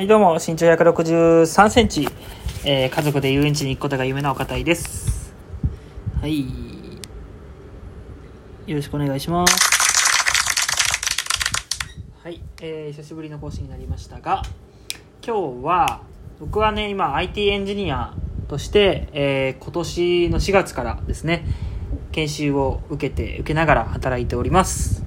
[0.00, 2.08] はい、どうも、身長163センチ、
[2.64, 5.34] えー家族で遊園地に行くことが夢のお方いです。
[6.22, 6.40] はい。
[8.66, 9.54] よろしくお願いします。
[12.22, 14.40] はい、えー久しぶりの更新になりましたが、
[15.22, 16.00] 今日は、
[16.40, 18.14] 僕はね、今、IT エンジニア
[18.48, 21.44] として、えー今年の4月からですね、
[22.12, 25.04] 研修を受けて、受けながら働いております。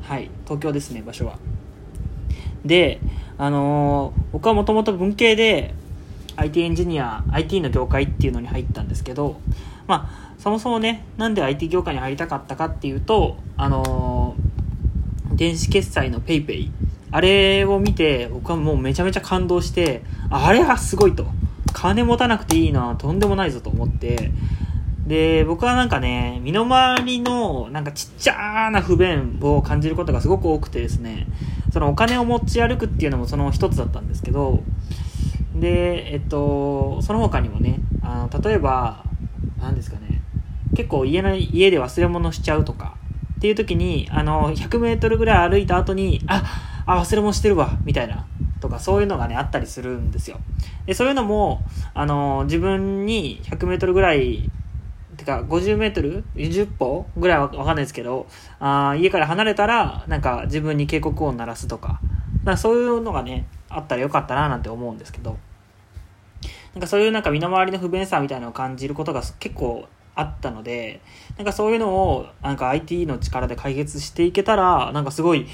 [0.00, 1.36] はい、東京ですね、場所は。
[2.64, 3.00] で、
[3.38, 5.74] あのー僕はもともと文系で
[6.36, 9.40] IT エンジニア IT の業界っていうのに入ったんですけど
[9.86, 14.52] まあそもそもねなんで IT 業界に入りたかったかっていうとあのー
[15.36, 16.70] 電子決済の PayPay
[17.10, 21.26] あれを見て僕はもうめちゃめちゃ感動してあれはすごいと。
[21.72, 24.30] 金持たなくていいなとんでもないぞと思って。
[25.06, 31.26] で僕はなんかね身の回りのなんかちっちゃな不便を感じることがすごく多くてですね。
[31.72, 34.62] そのお金を持ち歩くっていうのもその一つだったんですけど
[35.54, 39.04] でえっとその他にもねあの例えば
[39.58, 40.22] 何ですかね
[40.76, 42.96] 結構家の家で忘れ物しちゃうとか
[43.36, 48.26] っていう時にあの 100m ぐらい歩いた後にああ忘れ物してるわみたいな
[48.60, 50.38] とかそういうのがねあったりするんですよ。
[50.86, 51.62] でそういうのも
[51.94, 54.50] あの自分に 100m ぐらい
[55.24, 57.06] てか 50m20 歩？
[57.16, 58.26] ぐらいは分かんないですけど
[58.60, 62.00] あ家から離れたらなんか自分に警告音鳴らすとか。
[62.44, 65.38] なんかそういうのがねあったらよかったななんて思うんですけど。
[66.74, 71.00] なんかそういうなんか身の回りの不便さみたいなのを感じることが結構あったので
[71.36, 75.46] なんかそういうのをなんか IT の力で解決していけたらなんかすごい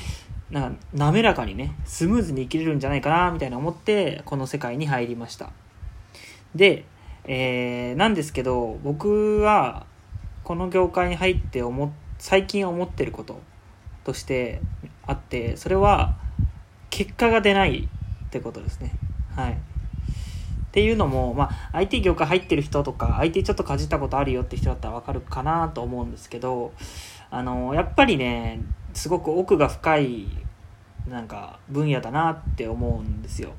[0.50, 5.50] なんか滑らかにねスムーズに生きれるんじゃないかなみたいな思ってこの世界に入りました。
[6.54, 6.84] で、
[7.28, 9.86] えーなんですけど僕は
[10.44, 13.40] この業界に入って思最近思ってること
[14.02, 14.62] として
[15.06, 16.16] あってそれは
[16.88, 17.88] 結果が出ない
[18.26, 18.92] ってことですね。
[19.36, 19.52] はい。
[19.52, 26.72] っていうのも、まあ、IT 業界入ってる人とか IT ちょっとかじったことあるよって人だったら分かるかなと思うんですけど
[27.30, 28.60] あのやっぱりね
[28.94, 30.26] すごく奥が深い
[31.08, 33.52] なんか分野だなって思うんですよ。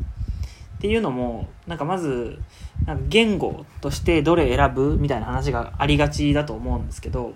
[0.79, 2.40] っていうのもなんかまず
[2.85, 7.34] なんか言語としてどれ選ぶみたいな話がありがちだと思うんですけど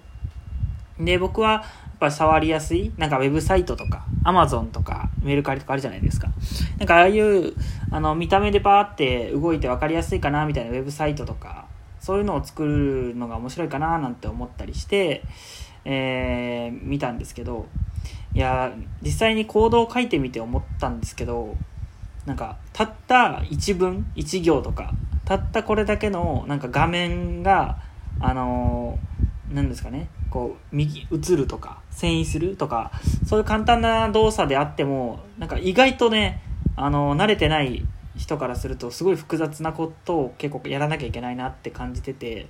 [0.98, 1.64] で僕はやっ
[2.00, 6.30] ぱり触りやすいなんかウェブサイトとか Amazon とかメルカリとかあるじゃないですか。
[6.78, 7.54] なんかああいう
[7.92, 11.66] あの見た目でバーって動いて分かりやすいかなみたいなウェブサイトとか
[12.00, 15.24] そういうのを作るのが面白いかななんて思ったりして、
[15.84, 17.66] えー見たんですけど
[18.34, 21.56] いや実際にコードを書いてみて思ったんですけど
[22.26, 24.94] なんかたった一文一行とか
[25.26, 27.78] たったこれだけのなんか画面が
[28.20, 29.14] あのー
[29.62, 32.92] ですかねこう右映るとか遷移するとか
[33.28, 36.42] そういう簡単な動作であってもなんか意外とね
[36.76, 37.86] あの慣れてない
[38.16, 42.48] 人からするとすごい複雑なことを結構やらなきゃいけないなって感じてて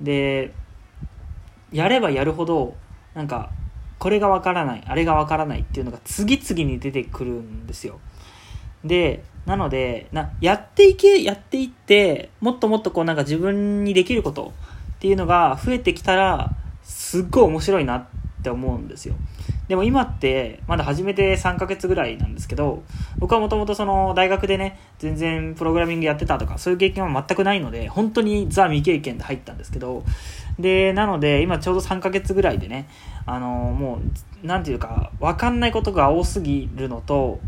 [0.00, 0.54] で
[1.72, 2.74] やればやるほど
[3.14, 3.50] なんか
[3.98, 8.00] これがわからないあれがわからないっていうのが次々に出てくるんですよ。
[8.84, 14.52] でなのでなやっていけやっていってもっともっとこうなんか自分にできること
[14.96, 16.50] っていうのが増えてきたら
[16.82, 18.06] すっごい面白いなっ
[18.42, 19.14] て思うんですよ。
[19.68, 22.82] でも今ってまだ始めて3ヶ月ぐらいなんですけど
[23.18, 30.02] 僕はもともとその大学でね全然プログラミングやってたとかそういう経験は全くないので本当にザ未経験で入ったんですけど
[30.58, 32.88] でなので今ちょうど3ヶ月ぐらいでね
[33.26, 34.00] あのも
[34.42, 37.38] うなんていうか分かんないことが多すぎるのと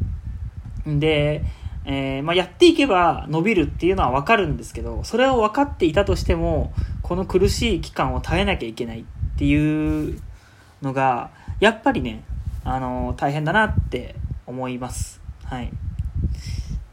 [0.87, 1.45] で、
[1.85, 6.73] えーまあ、やっていけば伸びるっていうのは分かるんですけどそれを分かっていたとしても
[7.03, 9.05] この苦しい期間を耐えなきゃいけないっ
[9.37, 10.21] ていう
[10.81, 11.31] のが
[11.63, 12.25] やっぱりね、
[12.65, 14.17] あの大変だなって
[14.47, 15.21] 思います。
[15.45, 15.71] はい。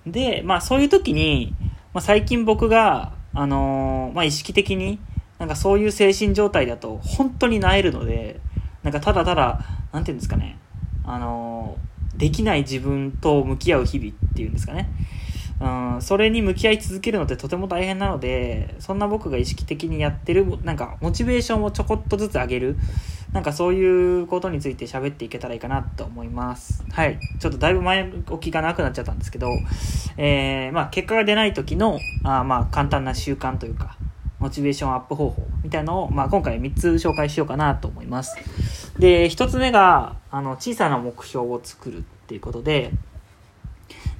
[0.05, 1.55] で、まあそういう時に、
[1.91, 4.99] まあ、最近僕が、あのまあ、意識的に
[5.39, 8.39] なんかそういう精神状態だと本当になえるので
[8.83, 9.59] なんかただただ
[9.91, 10.59] なんていうんですかね
[11.03, 11.77] あの
[12.19, 14.89] できない自分と向き合う日々っていうんですかね。
[15.61, 22.77] うん、それに向き合い続けるのってとても大変なのでそんな僕が意識的にやってるなんかモチベーションをちょこっとずつ上げる
[23.33, 26.83] なんかそういうことについて喋っていけたらいいかなと思います。
[26.91, 27.19] はい。
[27.39, 29.49] ちょっとだいぶ前置きがなくなっちゃったんですけど、
[30.17, 33.97] えーまあ、結果が出ない時のあまあ簡単な習慣というか
[34.39, 38.35] モチベーションアップ方法みたいのを、まあ、今回3つ紹介しようかなと思います
[38.97, 42.91] で1つ目があの小さな目標を作るっていうことで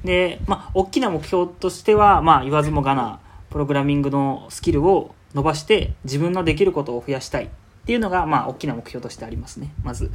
[0.04, 3.20] で、まあ、大きな目標としては、まあ、言わずもがな、
[3.50, 7.50] プログラミングのスキルを伸ばして、自分のできることを増やしたいっ
[7.86, 10.12] ていうのが、まあ、大きな目標としてありますね、まず。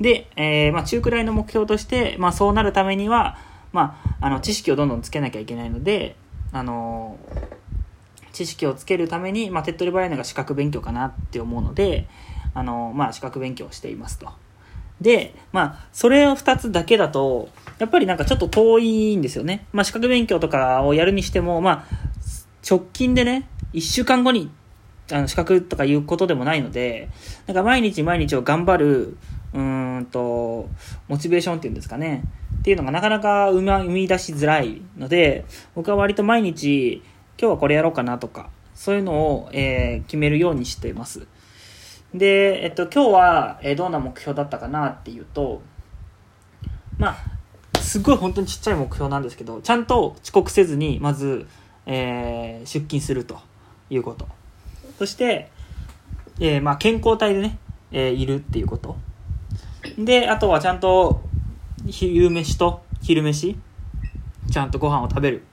[0.00, 3.38] で、えーまあ、中くらいの目標として、まあ、そうなるためには、
[3.72, 6.16] まあ、あの知識をどんどんつけなきゃいけないので、
[6.52, 7.18] あの
[8.40, 12.08] 知識をつけるために、まあ、手っ取り早いのが資格勉強かなって思うので、
[12.54, 14.30] あのまあ、資格勉強をしていますと。
[14.98, 19.66] で、まあ、それを2つだけだと、やっぱりなんかちょっと遠いんですよね。
[19.72, 21.84] まあ、資格勉強とかをやるにしても、まあ、
[22.68, 24.50] 直近でね、1週間後に
[25.12, 27.10] あの資格とかいうことでもないので、
[27.46, 29.16] なんか毎日毎日を頑張る、
[29.52, 30.70] うんと、
[31.08, 32.22] モチベーションっていうんですかね。
[32.60, 35.44] っていうのがなかなか生み出しづらいので、
[35.74, 37.02] 僕は割と毎日、
[37.40, 41.26] 今日はこれやろうかなとか、そういうのを、えー、決めるようにしています。
[42.12, 45.62] で、えっと、今日は、えー、どんな目標だったかなっていうと、
[46.98, 47.16] ま
[47.74, 51.46] あ、すごい本当にちっちゃい目標なんですけど、ちゃんと遅刻せずに、まず、
[51.86, 53.38] えー、出勤すると
[53.88, 54.28] いうこと。
[54.98, 55.50] そして、
[56.40, 57.58] えー、まあ、健康体でね、
[57.90, 58.98] え、いるっていうこと。
[59.98, 61.22] で、あとはちゃんと、
[61.86, 63.56] 夕飯と昼飯、
[64.50, 65.44] ちゃんとご飯を食べる。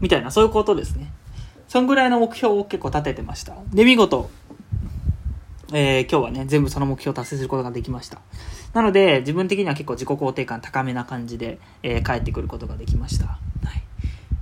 [0.00, 1.10] みたいな、そういうことですね。
[1.72, 3.54] そんぐらいの目標を結構立ててました。
[3.72, 4.28] で、見事、
[5.72, 8.18] えー、今日はね、全部その目標を達成することができました。
[8.74, 13.24] なので、自分的には結構自己肯定感高めな感じで、えー、帰ってくることができました。
[13.24, 13.38] は
[13.74, 13.82] い。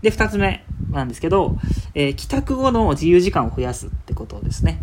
[0.03, 1.57] で、二つ目なんですけど、
[1.95, 4.83] えー、帰宅後の自由時間を増やすってことですね。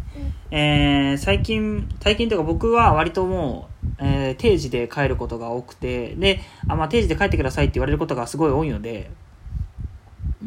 [0.49, 6.39] えー、最近、最近というか僕は割ともう、えー、定時で帰ることが多くて、で、
[6.69, 9.11] あ、まあ定時で帰ってくださいって言われることがすごい多いので、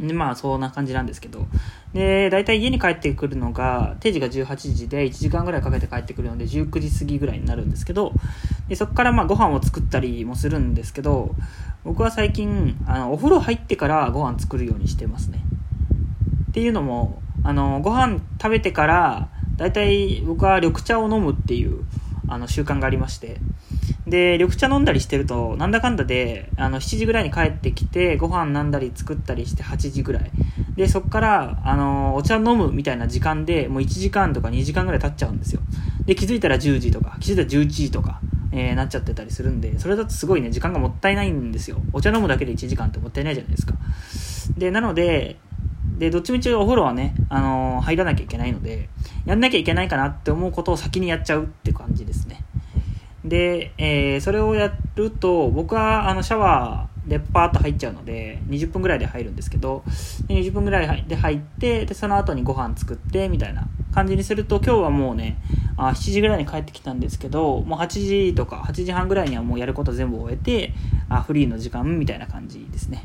[0.00, 1.46] でまあそんな感じなんですけど。
[1.92, 8.12] で大体家に帰ってくるのが定時が18時で1時間ぐらいかけて帰ってくるので19時過ぎぐらいになるんですけど。
[8.68, 11.34] でそこからまあご飯を作ったりもするんですけど
[11.82, 15.42] 僕は最近あのお風呂入ってからご飯作るようにしてますね。
[16.50, 21.84] っていうのもあのご飯食べてから大体僕は緑茶を飲むっていう
[22.28, 23.38] あの習慣がありまして。
[24.10, 30.30] で、緑茶飲んだりしてると、なんだかんだで、あの、7時ぐらいに帰ってきて、ご飯飲んだり作ったりして8時ぐらい。
[30.76, 35.60] で、そっから、あの、お茶飲むみたいな時間で、もう1時間とか2時間ぐらい経っちゃうんですよ。
[36.06, 38.20] で、気づいたら10時とか、気づいたら11時とか、
[38.52, 41.80] えー、なっちゃってたりするんで、それだとすごいね、時間がもったいないんですよ。
[41.92, 43.74] お茶飲むだけで1時間ってもったいないじゃないですか。
[44.58, 45.36] で、なので、
[45.98, 48.88] で、どっちみちお風呂はね、あのー、入らなきゃいけないので、
[49.26, 52.42] やんなきゃいけないかなって思うことを先にやっちゃうって感じですね。
[53.24, 59.82] で、えー、それをやると、僕はあのシャワーでパーッと入っちゃうので、20分ぐらいで入るんですけど、
[60.28, 65.38] 20分ぐらいで入って、で、その後にご飯作って、みたいな感じにすると、今日はもうね、
[65.76, 70.72] あ7時ぐらいに帰ってきたんですけど、もう8時とか8時半ぐらいにはもうやること全部終えて、
[71.08, 73.04] あフリーの時間みたいな感じですね。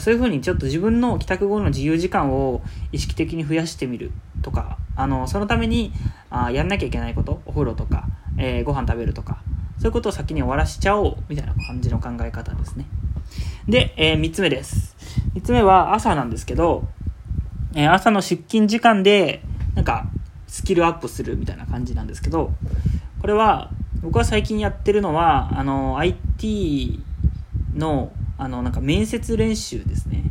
[0.00, 2.62] そういうふうにちょっと自分の帰宅後の自由時間を
[2.92, 4.12] 意識的に増やしてみる
[4.42, 5.92] とか、あの、そのために、
[6.30, 8.08] あやんなきゃいけないこと、お風呂とか、
[8.38, 9.42] えー、ご飯食べるとか、
[9.78, 12.86] そういうことを先に終わらしちゃおう、みたいな感じの考え方ですね。
[13.68, 14.96] で、えー、3つ目です。
[15.34, 16.88] 3つ目は朝なんですけど、
[17.74, 19.42] えー、朝の出勤時間で、
[19.74, 20.06] なんか、
[20.46, 22.52] スキルアップするみたいな感じなんですけど、
[23.20, 23.70] これは、
[24.00, 27.02] 僕は最近やってるのは、あの、IT
[27.74, 30.24] の、あの、なんか面接練習ですね。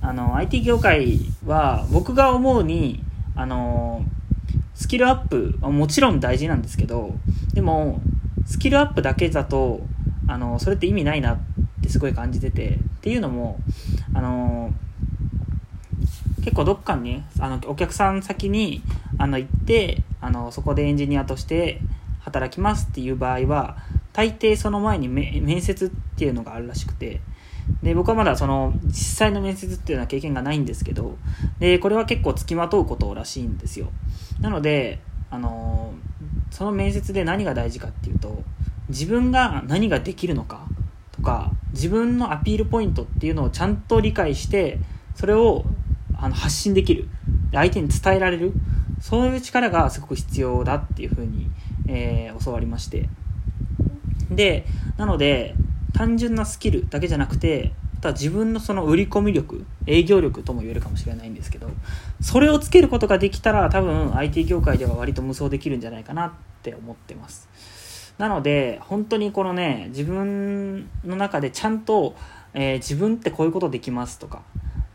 [0.00, 3.02] あの、IT 業界は、僕が思うに、
[3.34, 4.04] あの、
[4.82, 7.14] スキルアップはもちろん大事なんですけど、
[7.54, 8.00] でも、
[8.46, 9.80] スキルアップだけだと、
[10.26, 11.38] あの、それって意味ないなっ
[11.84, 13.60] てすごい感じてて、っていうのも、
[14.12, 14.72] あの、
[16.38, 18.82] 結構どっかにね、あの、お客さん先に、
[19.18, 21.80] あの、行って、あの、そこでエンジニアとして
[22.18, 23.76] 働きますっていう場合は、
[24.12, 27.20] 大抵その前に面接っていうのがあるらしくて、
[27.82, 31.16] で、僕はまだその実際の面接っていうのは経験がないんですけど、
[31.58, 33.90] で、これは結構付きまとうことらしいんですよ。
[34.40, 35.00] なので、
[35.30, 38.42] あのー、その面接で何が大事かっていうと、
[38.88, 40.66] 自分が何ができるのか
[41.12, 44.78] とか、自分のアピールポイントっていうのをちゃんと理解して、
[45.14, 45.64] それを
[46.16, 47.08] あの発信できる。
[47.52, 48.52] 相手に伝えられる。
[49.00, 51.50] そういう力がすごく必要だっていうふうに、
[51.88, 53.08] えー、教わりまして。
[54.30, 54.66] で、
[54.96, 55.54] なので、
[55.92, 61.68] 単純なスキルだけじゃなくて、ただ自分のその売り込み力、営業力とも言えるかもしれないんですけど、
[62.20, 66.32] それをつけることができたら多分 IT 業界では割と無双できるんじゃないかなっ
[66.62, 67.48] て思ってます。
[68.18, 72.14] なので、本当にこのね、自分の中でちゃんと、
[72.54, 74.42] えー、自分ってこういうことできますとか、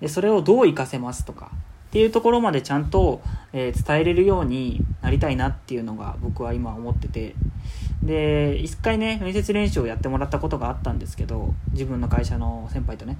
[0.01, 1.51] でそれをどう活かせますとか、
[1.87, 3.21] っていうところまでちゃんと、
[3.53, 7.35] えー、伝えれるようになりたいなっていうのが僕は今思ってて、
[8.03, 13.17] で一回ね面接練習をやってもらったことがあったんですけど自分の会社の先輩とね。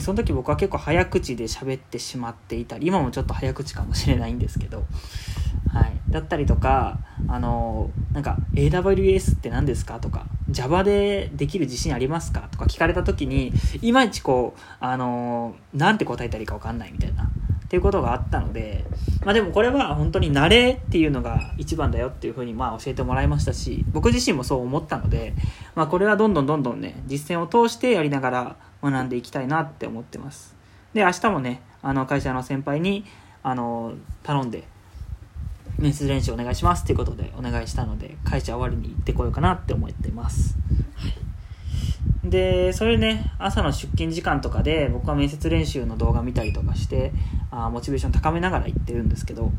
[0.00, 4.84] その時僕は結構早口で喋ってしまっていたり今もちょっと早口かもしれないんですけど、
[5.72, 13.52] はい、だったりとかあのなんか AWS って何ですかとか Java でできる自信ありますかとか聞かれた時に
[13.82, 17.30] いまいちこうあのなんて答えたらいいか分かんないみたいな
[17.70, 18.84] っていうことがあったので、
[19.24, 25.34] まあでもこれは本当に慣れっていうのが一番だよっていうふうにまあ教えてもらいましたし、僕自身もそう思ったので、
[25.76, 30.56] まあこれはどんどんどんどんね、実践を通してやりながら学んでいきたいなって思ってます。
[30.94, 33.04] で、明日もね、あの会社の先輩に、
[33.44, 34.64] あの、頼んで、
[35.78, 40.56] 面接練習お願いしますっていうことでお願いしたので、会社終わりに行ってこようかなって思ってます。
[40.96, 41.29] はい
[42.24, 47.12] で、それね、朝の出勤時間とかで僕は面接練習の動画見たりとかして、
[47.50, 49.50] あモチベーション高めながら行ってるんですけど、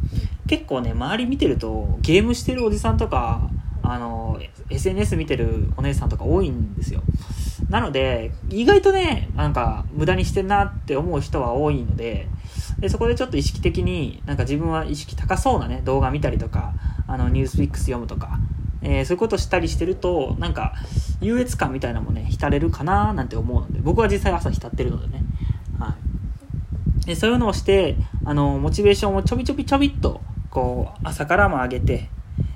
[0.47, 3.49] 結構ね、周り見てるとゲームしてるおじさんとか、
[3.83, 4.39] あの、
[4.69, 7.01] SNS 見てるお姉さんとか多いんですよ。
[7.69, 12.27] なので、意外とね、なんか無駄にしてんなって思う人は多いので、
[12.81, 16.73] でそこでちょっと意識的になんか自分は意識高そうなね動画見たりとか
[17.07, 18.39] あのニュースフィックス読むとか
[18.83, 20.73] えー、そういうことしたりしてると、なんか、
[21.21, 25.23] 優越感みたいなのもね、浸れるかななんて思うので、僕は実際朝浸ってるのでね。
[25.79, 25.95] は
[27.03, 27.05] い。
[27.05, 27.95] でそういうのをして、
[28.25, 32.09] あの、モチベーションをちょびちょびちょびっと、こう、朝からも上げて、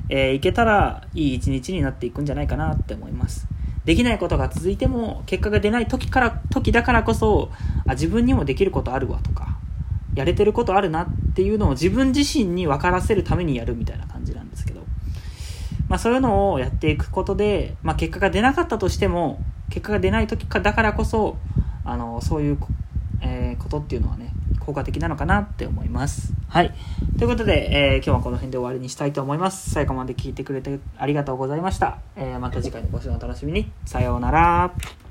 [0.10, 3.48] えー、いけたらいい一日になっていくんじゃないかなって思います。
[3.86, 7.51] できないことが続いても、結果が出ない時から、時だからこそ、
[7.88, 9.58] あ、自分にもできることあるわとか、
[10.15, 14.82] やれてることあるなっていうのを自分自身に分からせるためにやるみたいな感じなんですけど。
[15.88, 19.39] まあ、そういうのをやっていくことで、まあ、結果が出なかったとしても
[19.70, 21.38] 結果が出ない時かだからこそ
[21.84, 22.58] あのそういう、
[23.22, 26.34] えー、ことっていうのはね効果的なのかなって思います。
[26.48, 26.74] はい。
[27.20, 29.70] ということで、えー、今日はこの辺で終わりにしたいと思います。
[29.70, 32.00] 最後まで聞いてくれてありがとうございました。
[32.15, 33.72] えー、また次回のご視聴お楽しみに。
[33.86, 35.04] さようなら。